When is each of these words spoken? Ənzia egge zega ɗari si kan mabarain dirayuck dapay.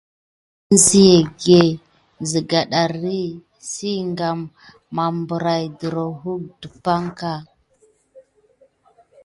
Ənzia 0.71 1.11
egge 1.21 1.59
zega 2.31 2.61
ɗari 2.71 3.19
si 3.69 3.91
kan 4.17 4.39
mabarain 4.95 5.71
dirayuck 5.79 6.43
dapay. 6.61 7.37